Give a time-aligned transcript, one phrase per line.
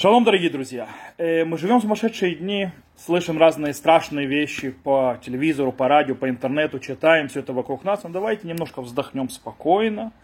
[0.00, 0.88] Шалом, дорогие друзья!
[1.18, 6.30] Э, мы живем в сумасшедшие дни, слышим разные страшные вещи по телевизору, по радио, по
[6.30, 8.02] интернету, читаем все это вокруг нас.
[8.02, 10.14] Но давайте немножко вздохнем спокойно,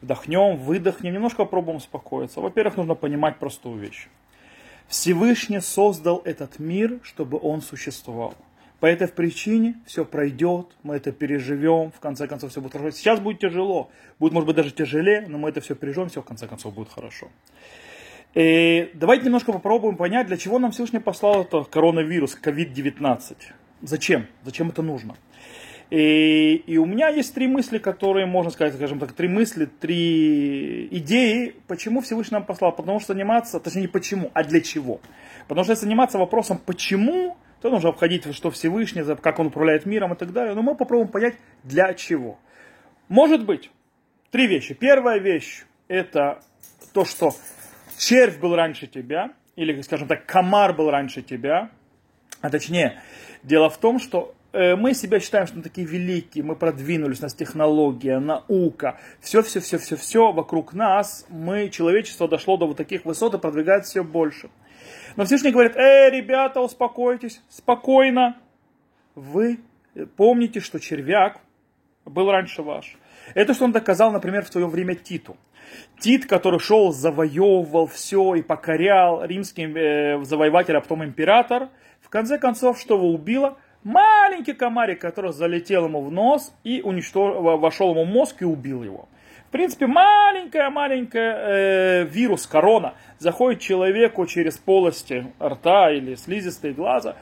[0.00, 2.40] вдохнем, выдохнем, немножко попробуем успокоиться.
[2.40, 4.08] Во-первых, нужно понимать простую вещь.
[4.86, 8.34] Всевышний создал этот мир, чтобы он существовал.
[8.80, 12.96] По этой причине все пройдет, мы это переживем, в конце концов все будет хорошо.
[12.96, 16.24] Сейчас будет тяжело, будет может быть даже тяжелее, но мы это все переживем, все в
[16.24, 17.28] конце концов будет хорошо.
[18.34, 23.36] И давайте немножко попробуем понять, для чего нам Всевышний послал это коронавирус, COVID-19.
[23.82, 24.26] Зачем?
[24.44, 25.16] Зачем это нужно?
[25.90, 30.86] И, и у меня есть три мысли, которые, можно сказать, скажем так, три мысли, три
[30.88, 32.72] идеи, почему Всевышний нам послал.
[32.72, 35.00] Потому что заниматься, точнее не почему, а для чего.
[35.46, 40.12] Потому что если заниматься вопросом почему, то нужно обходить, что Всевышний, как он управляет миром
[40.12, 40.54] и так далее.
[40.54, 42.38] Но мы попробуем понять, для чего.
[43.08, 43.70] Может быть,
[44.30, 44.74] три вещи.
[44.74, 46.42] Первая вещь, это
[46.92, 47.32] то, что
[47.98, 51.70] червь был раньше тебя, или, скажем так, комар был раньше тебя,
[52.40, 53.00] а точнее,
[53.42, 57.22] дело в том, что э, мы себя считаем, что мы такие великие, мы продвинулись, у
[57.22, 63.90] нас технология, наука, все-все-все-все-все вокруг нас, мы, человечество дошло до вот таких высот и продвигается
[63.90, 64.50] все больше.
[65.16, 68.36] Но Всевышний говорит, эй, ребята, успокойтесь, спокойно.
[69.16, 69.58] Вы
[70.16, 71.40] помните, что червяк
[72.04, 72.96] был раньше ваш.
[73.34, 75.36] Это что он доказал, например, в свое время Титу.
[76.00, 81.68] Тит, который шел, завоевывал все и покорял римским э, завоеватель, а потом император,
[82.00, 83.58] в конце концов, что его убило?
[83.84, 88.82] Маленький комарик, который залетел ему в нос и уничтожил, вошел ему в мозг и убил
[88.82, 89.08] его.
[89.48, 97.16] В принципе, маленькая-маленькая э, вирус, корона, заходит человеку через полости рта или слизистой глаза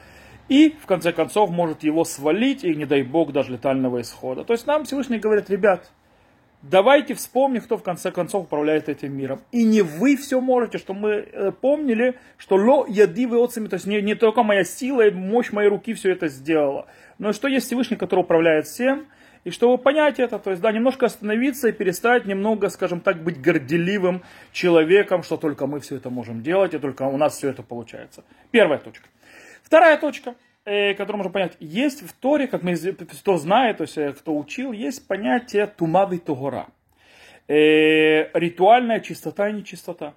[0.48, 4.44] и, в конце концов, может его свалить и, не дай бог, даже летального исхода.
[4.44, 5.90] То есть нам Всевышний говорит, ребят,
[6.62, 9.40] Давайте вспомним, кто в конце концов управляет этим миром.
[9.52, 13.74] И не вы все можете, что мы э, помнили, что ло яди вы отцами, то
[13.74, 16.86] есть не, не только моя сила и мощь моей руки все это сделала,
[17.18, 19.06] но что есть Всевышний, который управляет всем,
[19.44, 23.40] и чтобы понять это, то есть, да, немножко остановиться и перестать немного, скажем так, быть
[23.40, 27.62] горделивым человеком, что только мы все это можем делать, и только у нас все это
[27.62, 28.24] получается.
[28.50, 29.06] Первая точка.
[29.66, 33.96] Вторая точка– э, который можно понять, есть в Торе, как мы, кто знает, то есть
[33.96, 36.66] э, кто учил, есть понятие тумавы тогора.
[37.48, 40.14] Э, ритуальная чистота и нечистота.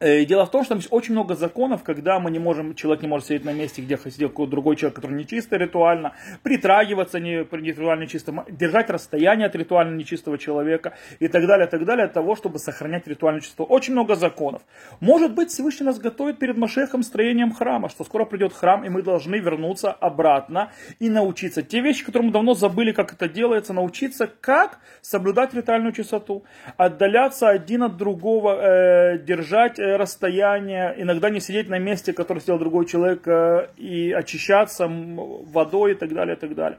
[0.00, 3.02] Э, дело в том, что там есть очень много законов, когда мы не можем, человек
[3.02, 8.06] не может сидеть на месте, где сидел другой человек, который не ритуально, притрагиваться не, ритуально
[8.06, 12.58] чисто, держать расстояние от ритуально нечистого человека и так далее, так далее, от того, чтобы
[12.58, 13.64] сохранять ритуальную чистоту.
[13.64, 14.62] Очень много законов.
[15.00, 19.02] Может быть, Всевышний нас готовит перед Машехом строением храма, что скоро придет храм, и мы
[19.02, 21.62] должны вернуться обратно и научиться.
[21.62, 26.44] Те вещи, которые мы давно забыли, как это делается, научиться, как соблюдать ритуальную чистоту,
[26.78, 32.58] отдаляться один от другого, э, держать э, расстояние, иногда не сидеть на месте, которое сделал
[32.58, 36.78] другой человек, э, и очищаться водой и так далее, и так далее.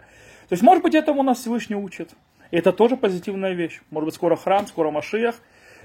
[0.50, 2.10] То есть, может быть, этому нас Всевышний учит.
[2.52, 3.82] И это тоже позитивная вещь.
[3.90, 5.36] Может быть, скоро храм, скоро Машиях,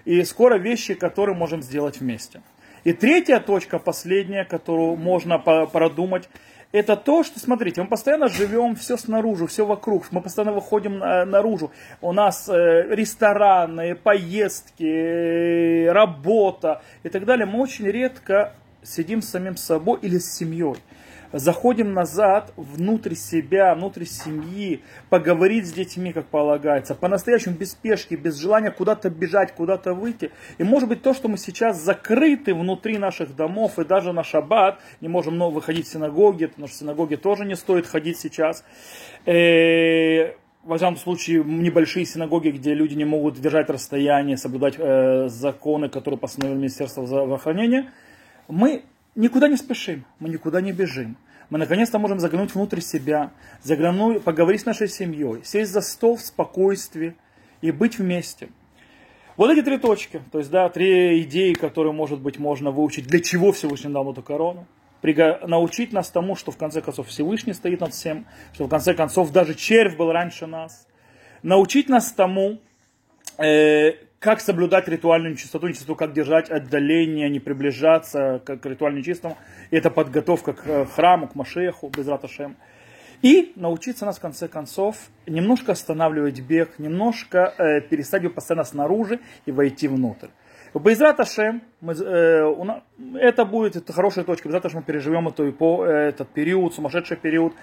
[0.05, 2.43] и скоро вещи, которые можем сделать вместе.
[2.85, 6.29] И третья точка, последняя, которую можно продумать,
[6.73, 11.71] это то, что, смотрите, мы постоянно живем все снаружи, все вокруг, мы постоянно выходим наружу.
[12.01, 17.47] У нас э, рестораны, поездки, э, работа и так далее.
[17.47, 20.77] Мы очень редко сидим с самим собой или с семьей
[21.33, 28.37] заходим назад внутрь себя, внутрь семьи, поговорить с детьми, как полагается, по-настоящему без спешки, без
[28.37, 30.31] желания куда-то бежать, куда-то выйти.
[30.59, 34.79] И может быть то, что мы сейчас закрыты внутри наших домов и даже на шаббат,
[35.01, 38.65] не можем много выходить в синагоги, потому что в синагоге тоже не стоит ходить сейчас.
[39.25, 40.33] Э,
[40.67, 46.19] во всяком случае, небольшие синагоги, где люди не могут держать расстояние, соблюдать э, законы, которые
[46.19, 47.93] постановили Министерство здравоохранения,
[48.49, 48.83] мы
[49.17, 51.17] никуда не спешим, мы никуда не бежим.
[51.51, 53.31] Мы наконец-то можем заглянуть внутрь себя,
[53.63, 57.15] заглянуть, поговорить с нашей семьей, сесть за стол в спокойствии
[57.61, 58.49] и быть вместе.
[59.37, 63.21] Вот эти три точки, то есть, да, три идеи, которые, может быть, можно выучить, для
[63.21, 64.67] чего Всевышний дал эту корону.
[65.03, 69.31] Научить нас тому, что в конце концов Всевышний стоит над всем, что в конце концов
[69.31, 70.89] даже червь был раньше нас.
[71.43, 72.59] Научить нас тому,
[73.39, 79.37] э, как соблюдать ритуальную чистоту, нечистоту, как держать отдаление, не приближаться к, к ритуально чистому.
[79.71, 82.57] Это подготовка к э, храму, к Машеху, без раташем.
[83.23, 84.97] И научиться нас, в конце концов,
[85.27, 90.29] немножко останавливать бег, немножко э, перестать его постоянно снаружи и войти внутрь.
[90.75, 92.81] Безрат Ашем, мы, э,
[93.19, 94.49] это будет это хорошая точка.
[94.49, 97.55] Безрат мы переживем эту, э, этот период, сумасшедший период.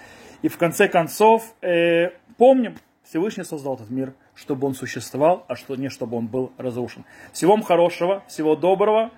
[0.42, 5.76] И в конце концов э, помним, Всевышний создал этот мир, чтобы он существовал, а что
[5.76, 7.04] не чтобы он был разрушен.
[7.32, 9.10] Всего вам хорошего, всего доброго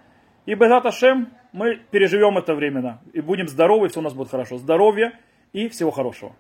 [0.44, 3.00] И Безат Ашем мы переживем это временно.
[3.12, 4.59] И будем здоровы, все у нас будет хорошо.
[4.59, 5.19] Здоровья
[5.53, 6.35] и всего хорошего.